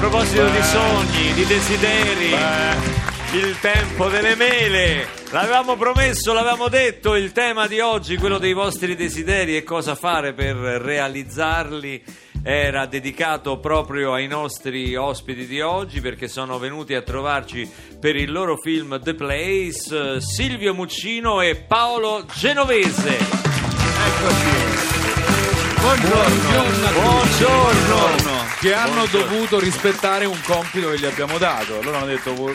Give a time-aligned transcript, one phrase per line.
[0.00, 2.34] A proposito di sogni, di desideri,
[3.34, 5.06] il tempo delle mele.
[5.30, 10.32] L'avevamo promesso, l'avevamo detto, il tema di oggi, quello dei vostri desideri e cosa fare
[10.32, 12.02] per realizzarli,
[12.42, 18.32] era dedicato proprio ai nostri ospiti di oggi perché sono venuti a trovarci per il
[18.32, 23.18] loro film The Place Silvio Muccino e Paolo Genovese.
[25.78, 26.90] Buongiorno.
[27.02, 28.39] Buongiorno.
[28.60, 31.78] Che hanno dovuto rispettare un compito che gli abbiamo dato.
[31.80, 32.54] Allora hanno detto "Vo-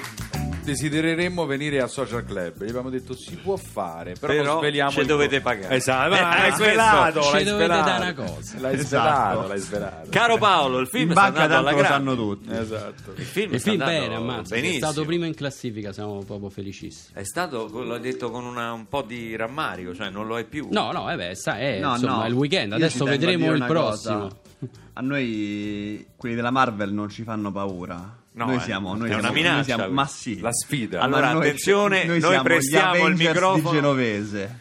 [0.65, 2.63] desidereremmo venire al social club.
[2.63, 5.75] Gli abbiamo detto si può fare, però, Però non sveliamo ci dovete pagare.
[5.75, 7.89] Esatto, Eh, ma l'hai questo- svelato, ci l'hai dovete svelato.
[7.89, 8.59] dare una cosa.
[8.59, 8.85] L'hai Esatto.
[8.85, 10.09] svelato, l'hai svelato.
[10.09, 11.95] Caro Paolo, il film In sta banca andando alla lo grande.
[11.95, 12.49] sanno tutti.
[12.51, 13.13] Esatto.
[13.15, 17.13] Il film, Il sta film bene, ammazza, è stato primo in classifica, siamo proprio felicissimi.
[17.19, 20.67] È stato, l'ho detto con una- un po' di rammarico, cioè non lo è più.
[20.71, 22.27] No, no, eh beh, sa, è, No, insomma, no.
[22.27, 24.19] il weekend, adesso vedremo il prossimo.
[24.19, 24.37] cosa.
[24.97, 28.23] A noi quelli della Marvel non ci fanno paura.
[28.35, 30.39] No, noi eh, siamo, noi è una siamo- minaccia noi siamo- ma sì.
[30.41, 30.99] La sfida.
[31.01, 33.69] Allora, noi- attenzione, noi siamo prestiamo il microfono.
[33.69, 34.59] di Genovese.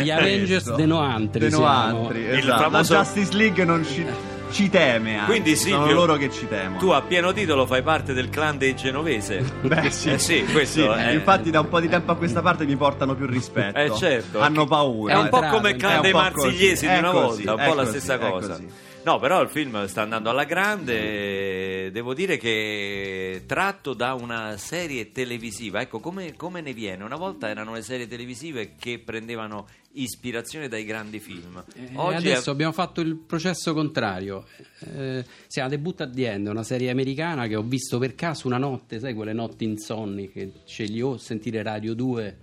[0.00, 1.48] Gli Avengers de Noantri De.
[1.50, 2.62] Noantri, Il esatto.
[2.62, 4.04] famoso- La Justice League non ci,
[4.50, 5.18] ci teme.
[5.18, 5.30] anzi.
[5.30, 6.78] Quindi sono Silvio, loro che ci temono.
[6.78, 9.44] Tu a pieno titolo fai parte del clan dei genovese.
[9.62, 10.10] Beh, sì.
[10.10, 12.74] Eh sì, questo Sì, è- Infatti, da un po' di tempo a questa parte mi
[12.76, 13.78] portano più rispetto.
[13.78, 14.40] Eh certo.
[14.40, 15.12] Hanno paura.
[15.12, 17.60] È un po' come il clan un dei marsigliesi così, di è una volta, un
[17.60, 18.48] è po' la stessa cosa.
[18.48, 18.66] così.
[19.04, 25.10] No, però il film sta andando alla grande, devo dire che tratto da una serie
[25.10, 27.02] televisiva, ecco come, come ne viene?
[27.02, 31.64] Una volta erano le serie televisive che prendevano ispirazione dai grandi film.
[31.74, 34.46] Eh, Oggi adesso è- abbiamo fatto il processo contrario.
[34.94, 38.14] Eh, si chiama The Boot at the End, una serie americana che ho visto per
[38.14, 42.36] caso una notte, sai quelle notti insonni che scegli o sentire Radio 2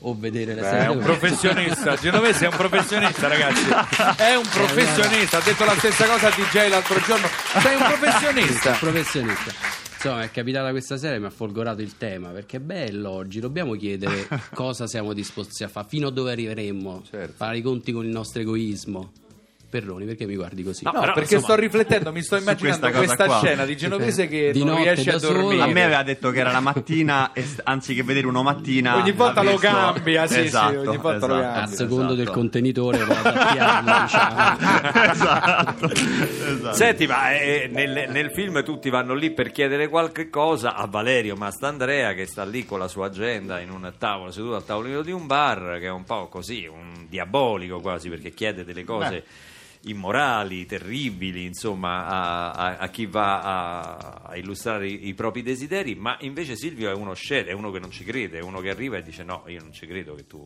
[0.00, 3.64] o vedere le Beh, serie è un professionista, Genovese è un professionista ragazzi,
[4.16, 7.26] è un professionista, ha detto la stessa cosa a DJ l'altro giorno,
[7.60, 8.70] sei un professionista.
[8.72, 9.52] Un professionista.
[9.94, 13.40] Insomma, è capitata questa sera e mi ha folgorato il tema perché è bello oggi.
[13.40, 17.32] Dobbiamo chiedere cosa siamo disposti a fare, fino a dove arriveremmo, Certo.
[17.34, 19.12] fare i conti con il nostro egoismo.
[19.68, 20.84] Perroni, perché mi guardi così?
[20.84, 24.28] No, No, però, perché insomma, sto riflettendo, mi sto immaginando questa questa scena di Genovese
[24.28, 25.62] che Di non riesce a dormire.
[25.62, 28.96] A me aveva detto che era la mattina, s- anziché vedere uno mattina.
[28.96, 31.62] Ogni volta lo visto- cambia, sì, sì, Esatto, ogni volta lo esatto, cambia.
[31.62, 32.38] a secondo del esatto.
[32.38, 35.10] contenitore lo adattiamo, diciamo.
[35.12, 36.72] esatto, esatto.
[36.74, 41.36] Senti, ma eh, nel, nel film tutti vanno lì per chiedere qualche cosa a Valerio
[41.36, 45.12] Mastandrea che sta lì con la sua agenda in un tavolo, seduto al tavolino di
[45.12, 49.24] un bar, che è un po' così, un diabolico quasi, perché chiede delle cose
[49.86, 55.94] immorali, terribili, insomma, a, a- a chi va a, a illustrare i, i propri desideri,
[55.94, 58.70] ma invece Silvio è uno scelto, è uno che non ci crede, è uno che
[58.70, 60.44] arriva e dice no, io non ci credo che tu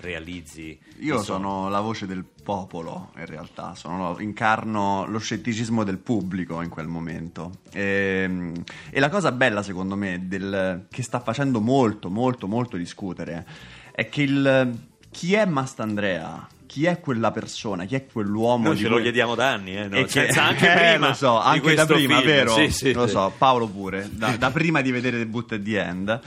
[0.00, 0.78] realizzi.
[1.00, 5.98] Io i sogni." sono la voce del popolo, in realtà, sono- incarno lo scetticismo del
[5.98, 7.58] pubblico in quel momento.
[7.72, 8.52] E,
[8.90, 13.46] e la cosa bella, secondo me, del- che sta facendo molto, molto, molto discutere
[13.92, 14.78] è che il,
[15.10, 16.48] chi è Mastandrea?
[16.72, 17.84] Chi è quella persona?
[17.84, 18.68] Chi è quell'uomo?
[18.68, 19.96] Noi ce lo cui- chiediamo da anni, eh, no?
[19.96, 21.08] E che- Senza anche eh, prima.
[21.08, 22.26] lo so, anche da prima, film.
[22.26, 22.54] vero?
[22.54, 23.12] Sì, sì, lo sì.
[23.12, 26.20] so, Paolo pure, da, da prima di vedere The Boot at the End.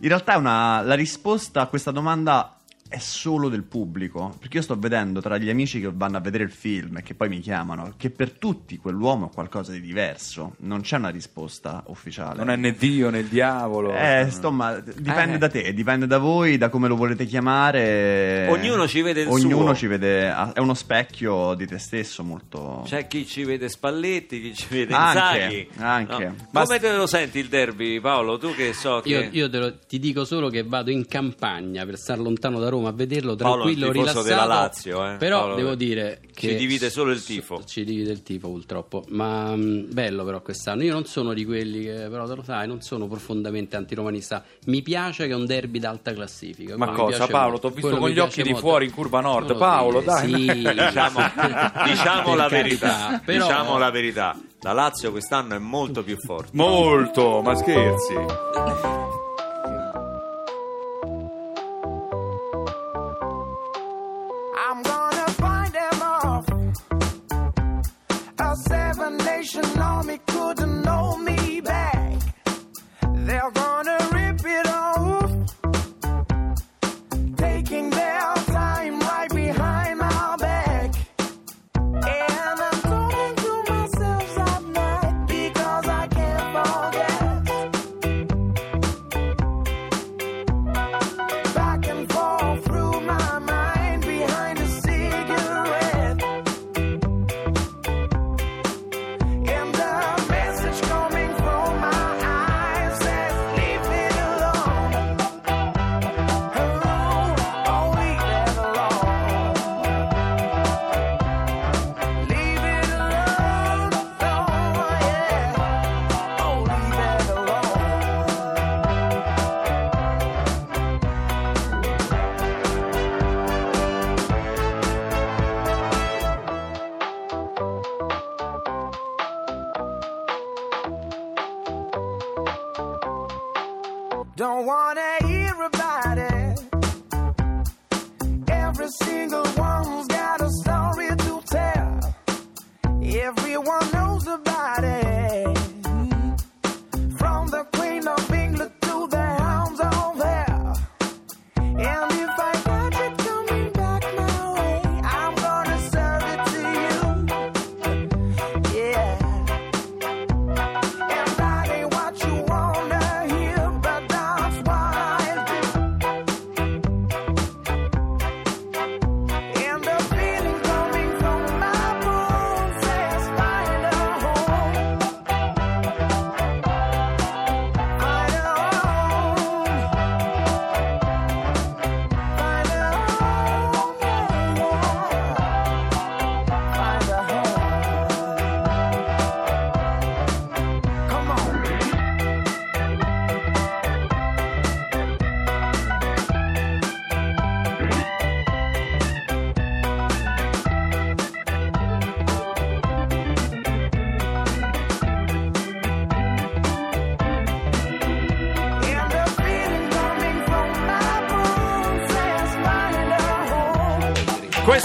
[0.00, 2.56] In realtà è una- la risposta a questa domanda
[2.86, 6.44] è solo del pubblico, perché io sto vedendo tra gli amici che vanno a vedere
[6.44, 10.54] il film e che poi mi chiamano, che per tutti quell'uomo è qualcosa di diverso,
[10.58, 12.36] non c'è una risposta ufficiale.
[12.38, 13.92] Non è né Dio né il diavolo.
[13.96, 15.38] Eh, insomma, dipende Eh.
[15.38, 18.46] da te, dipende da voi, da come lo volete chiamare.
[18.48, 19.74] Ognuno ci vede il Ognuno suo.
[19.74, 22.82] ci vede, è uno specchio di te stesso molto...
[22.86, 25.68] C'è chi ci vede Spalletti, chi ci vede Anche, Inzaghi.
[25.78, 26.26] anche.
[26.26, 26.34] No.
[26.52, 28.38] Ma Come te lo senti il derby, Paolo?
[28.38, 29.08] Tu che so che...
[29.08, 32.68] Io, io te lo- ti dico solo che vado in campagna per stare lontano da
[32.68, 34.26] Roma a vederlo Paolo tranquillo, tifoso rilassato.
[34.26, 35.16] della Lazio, eh.
[35.16, 37.62] Però Paolo- devo dire Ci che divide solo il tifo.
[37.64, 40.82] Ci divide il tifo purtroppo, ma mh, bello però quest'anno.
[40.82, 44.42] Io non sono di quelli che però te lo sai, non sono profondamente antiromanista.
[44.66, 46.76] Mi piace che è un derby d'alta classifica.
[46.76, 47.50] Ma cosa, Paolo?
[47.52, 47.68] molto.
[47.68, 48.66] T'ho visto Quello con gli occhi piace di molto.
[48.66, 49.42] fuori in curva nord.
[49.50, 50.30] Non lo Paolo, dire, dai.
[50.30, 50.72] sì.
[50.84, 51.20] Diciamo,
[51.84, 54.36] diciamo la verità, però- diciamo la verità.
[54.60, 56.48] La Lazio quest'anno è molto più forte.
[56.54, 59.03] Molto, ma scherzi.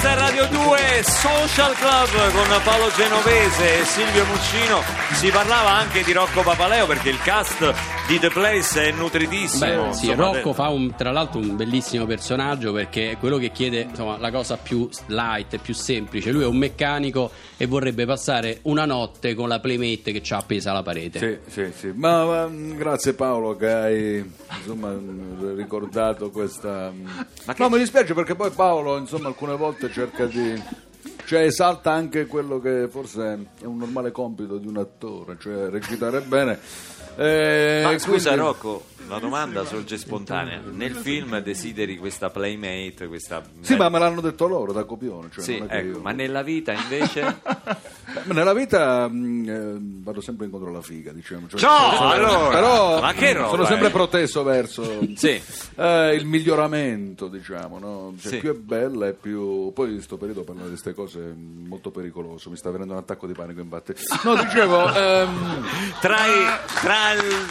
[0.01, 4.81] Questa è Radio 2 Social Club con Paolo Genovese e Silvio Muccino.
[5.11, 7.73] Si parlava anche di Rocco Papaleo perché il cast
[8.09, 9.89] di The Place è nutritissimo.
[9.89, 13.51] Beh, sì, insomma, Rocco fa un- tra l'altro un bellissimo personaggio perché è quello che
[13.51, 16.31] chiede insomma, la cosa più light, più semplice.
[16.31, 20.71] Lui è un meccanico e vorrebbe passare una notte con la playmate che c'ha appesa
[20.71, 21.19] alla parete.
[21.45, 21.91] Sì, sì, sì.
[21.93, 24.91] Ma, ma, grazie Paolo che hai insomma,
[25.55, 26.89] ricordato questa...
[26.89, 27.25] mh.
[27.57, 30.87] No, mi dispiace perché poi Paolo insomma alcune volte cerca di...
[31.25, 36.21] Cioè esalta anche quello che forse è un normale compito di un attore, cioè recitare
[36.21, 36.57] bene.
[37.21, 40.61] Eh, Ma scusa quindi- Rocco, una domanda sorge spontanea.
[40.71, 43.43] Nel film desideri questa playmate, questa...
[43.59, 45.27] Sì, ma me l'hanno detto loro da copione.
[45.29, 47.41] Cioè Sì, ecco, io- ma nella vita invece...
[48.13, 51.47] Beh, Nella vita mh, eh, vado sempre incontro alla figa, diciamo.
[51.47, 52.49] Cioè, No, sono- allora!
[52.49, 53.91] però Ma che roba, sono sempre eh?
[53.91, 55.41] proteso verso Sì.
[55.75, 58.13] eh, il miglioramento, diciamo, no?
[58.19, 58.37] Cioè, Sì.
[58.39, 61.91] più è bella e più poi in questo periodo parlare di queste cose è molto
[61.91, 63.93] pericoloso, mi sta venendo un attacco di panico infatti.
[64.23, 65.65] No, dicevo ehm,
[66.01, 67.47] tra, i- tra il-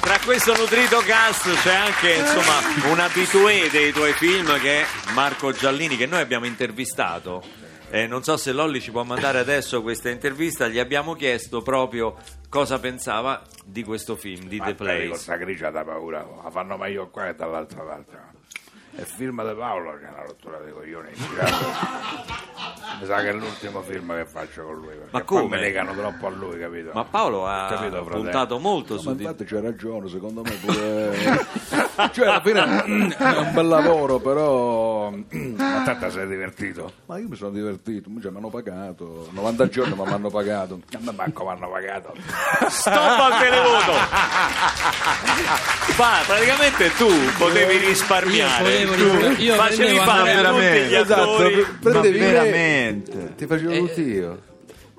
[0.00, 5.50] tra questo nutrito cast c'è anche insomma un abitué dei tuoi film che è Marco
[5.52, 7.42] Giallini che noi abbiamo intervistato
[7.90, 12.16] Eh, non so se Lolli ci può mandare adesso questa intervista gli abbiamo chiesto proprio
[12.50, 17.08] cosa pensava di questo film di The Place Questa grigia da paura, la fanno meglio
[17.08, 18.26] qua che dall'altra parte.
[18.94, 21.10] È il film di Paolo che è una rottura dei coglioni.
[22.98, 24.94] Mi sa che è l'ultimo film che faccio con lui.
[25.10, 25.56] Ma poi come?
[25.56, 26.90] mi legano troppo a lui, capito?
[26.92, 31.16] ma Paolo ha Capito, puntato molto ma su di infatti c'è ragione, secondo me pure
[32.12, 36.92] cioè alla fine è un bel lavoro, però Ma tanto sei divertito.
[37.06, 40.80] ma io mi sono divertito, cioè, mi hanno pagato 90 giorni ma mi hanno pagato.
[40.92, 42.14] A me manco mi hanno pagato.
[42.68, 43.92] stop al televoto
[45.94, 49.42] fa praticamente tu potevi risparmiare Io potevo Tu.
[49.42, 53.34] Io facevi fare tutti veramente, gli Esatto, attori pre- prendevi Ma me- veramente?
[53.36, 54.38] Ti facevo Eh, tutti io.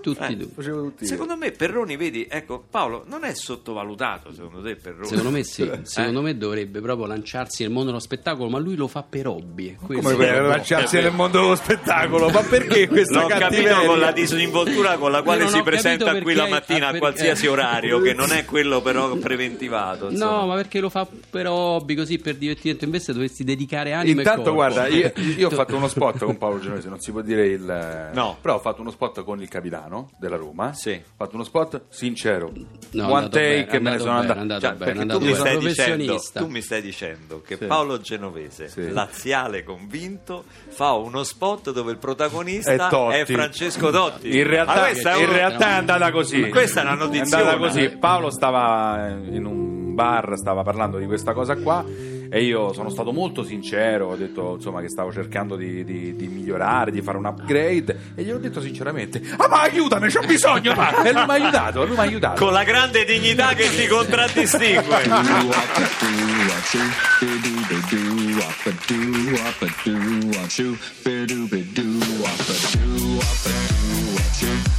[0.01, 0.49] Tutti tu.
[0.53, 1.09] Facevo tutti io.
[1.09, 5.07] Secondo me Perroni, vedi, ecco Paolo, non è sottovalutato secondo te Perroni?
[5.07, 5.43] Secondo me Eh?
[5.43, 9.27] sì, secondo me dovrebbe proprio lanciarsi nel mondo dello spettacolo, ma lui lo fa per
[9.27, 9.75] hobby.
[9.75, 12.29] Questo- Come per lanciarsi nel mondo dello spettacolo?
[12.29, 16.47] Ma perché questa L'ho capito con la disinvoltura con la quale si presenta qui la
[16.47, 20.09] mattina ah, a qualsiasi orario, che non è quello però preventivato.
[20.09, 20.39] insomma.
[20.39, 22.85] No, ma perché lo fa per hobby, così per divertimento?
[22.85, 26.89] Invece dovresti dedicare e Intanto, guarda, io, io ho fatto uno spot con Paolo Genovese,
[26.89, 28.09] non si può dire il.
[28.13, 28.37] No.
[28.41, 29.88] Però ho fatto uno spot con il capitano
[30.19, 30.73] della Roma.
[30.73, 30.91] Sì.
[30.91, 32.51] Ho fatto uno spot sincero.
[32.91, 34.61] No, One take bene, me ne sono bene, andato.
[34.61, 36.39] Cioè, bene, tu mi, stai dicendo, professionista.
[36.39, 37.65] tu mi stai dicendo che Sì.
[37.65, 38.89] Paolo Genovese, Sì.
[38.91, 43.15] laziale convinto, fa uno spot dove il protagonista È Totti.
[43.15, 44.35] è Francesco Dotti.
[44.37, 46.39] In realtà, questa è in realtà è andata così.
[46.41, 47.43] Ma questa è una notiziona.
[47.43, 47.89] È andata così.
[47.97, 51.83] Paolo stava in un bar, stava parlando di questa cosa qua.
[52.31, 56.27] E io sono stato molto sincero, ho detto insomma che stavo cercando di, di- di
[56.27, 61.01] migliorare, di fare un upgrade e gliel'ho detto sinceramente, ah ma aiutami, c'ho bisogno, ma!
[61.03, 62.43] e lui mi ha aiutato, lui mi ha aiutato.
[62.43, 65.03] Con la grande dignità che ti contraddistingue.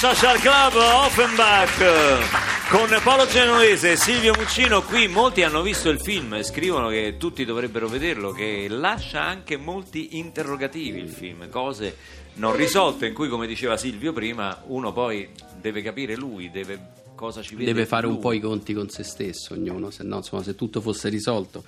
[0.00, 6.32] Social Club Offenbach con Paolo Genovese e Silvio Muccino qui molti hanno visto il film
[6.32, 11.98] e scrivono che tutti dovrebbero vederlo che lascia anche molti interrogativi il film cose
[12.36, 15.28] non risolte in cui come diceva Silvio prima uno poi
[15.60, 18.22] deve capire lui deve cosa ci vede deve fare un lui.
[18.22, 21.62] po' i conti con se stesso ognuno, se no, insomma, se tutto fosse risolto.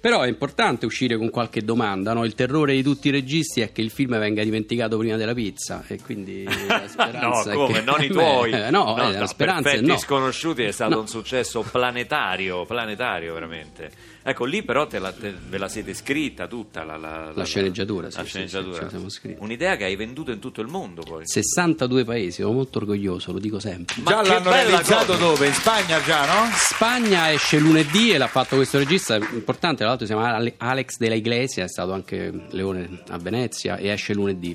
[0.00, 2.24] Però è importante uscire con qualche domanda, no?
[2.24, 5.82] Il terrore di tutti i registi è che il film venga dimenticato prima della pizza
[5.88, 7.72] e quindi la no, speranza è come?
[7.72, 7.80] che...
[7.82, 8.70] Non i Beh, tuoi.
[8.70, 9.96] no, eh, la speranza è no.
[9.98, 11.00] sconosciuti è stato No.
[11.00, 13.90] un successo planetario, planetario veramente.
[14.28, 18.10] Ecco, lì però te la- te- ve la siete scritta tutta la, la- La sceneggiatura,
[18.10, 18.88] sì, la sì, sceneggiatura.
[18.90, 19.42] sì, scritta.
[19.42, 21.22] Un'idea che hai venduto in tutto il mondo poi.
[21.26, 23.94] 62 paesi, sono molto orgoglioso, lo dico sempre.
[24.02, 25.18] Ma già l'hanno realizzato cosa.
[25.18, 25.46] dove?
[25.46, 26.50] In Spagna già, no?
[26.52, 30.98] Spagna esce lunedì e l'ha fatto questo regista importante, tra l'altro si chiama Ale- Alex
[30.98, 34.54] della Iglesia, è stato anche Leone a Venezia e esce lunedì.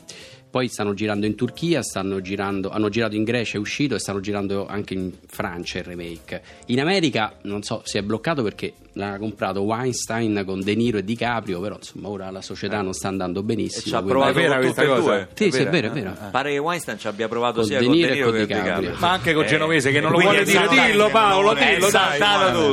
[0.53, 4.19] Poi stanno girando in Turchia, stanno girando, hanno girato in Grecia, è uscito e stanno
[4.19, 6.43] girando anche in Francia il remake.
[6.67, 11.03] In America non so, si è bloccato perché l'ha comprato Weinstein con De Niro e
[11.03, 13.81] DiCaprio, però insomma ora la società non sta andando E benissimo.
[13.87, 15.27] ci ha provato È vera con questa e cosa?
[15.33, 16.15] Sì, sì, è vero, è vero.
[16.29, 18.35] Pare che Weinstein ci abbia provato Con sia De con Niro De e Niro con
[18.37, 18.75] che DiCaprio.
[18.79, 18.99] DiCaprio.
[19.07, 20.67] Ma anche con Eh, Genovese che non lo vuole dire.
[20.67, 22.19] Dillo Paolo, dillo dai.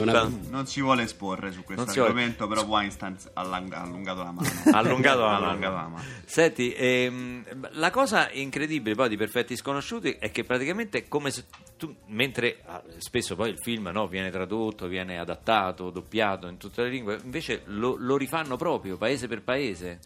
[0.03, 4.49] una- Non si vuole esporre su questo argomento, però Weinstein ha allungato la mano.
[4.71, 6.03] Ha allungato la mano.
[6.27, 11.45] Senti, ehm, la cosa incredibile poi di Perfetti Sconosciuti è che praticamente è come se
[11.77, 16.83] tu, mentre ah, spesso poi il film no, viene tradotto, viene adattato, doppiato in tutte
[16.83, 20.01] le lingue, invece lo, lo rifanno proprio paese per paese.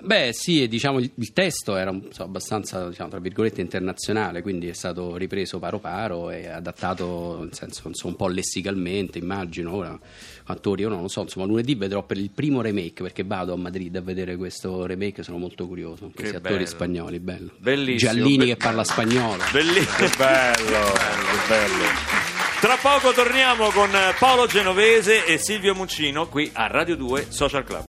[0.00, 4.72] Beh, sì, e diciamo il, testo era so, abbastanza, diciamo, tra virgolette, internazionale, quindi è
[4.72, 9.74] stato ripreso paro paro e adattato, nel senso, insomma, un po' lessicalmente, immagino.
[9.74, 9.98] Ora,
[10.44, 13.56] attori, io non lo so, insomma, lunedì vedrò per il primo remake, perché vado a
[13.56, 16.10] Madrid a vedere questo remake, sono molto curioso.
[16.14, 16.66] Questi attori bello.
[16.66, 17.50] spagnoli, bello.
[17.58, 19.42] Bellissimo, Giallini be- che parla spagnolo.
[19.52, 20.08] Bellissimo.
[20.16, 22.32] Bello, che bello.
[22.60, 27.82] Tra poco torniamo con Paolo Genovese e Silvio Muccino qui a Radio 2 Social Club.